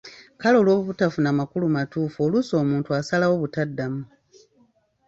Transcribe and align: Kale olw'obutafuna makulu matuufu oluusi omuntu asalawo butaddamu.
Kale 0.41 0.55
olw'obutafuna 0.61 1.29
makulu 1.39 1.65
matuufu 1.75 2.17
oluusi 2.25 2.53
omuntu 2.61 2.89
asalawo 2.99 3.33
butaddamu. 3.41 4.01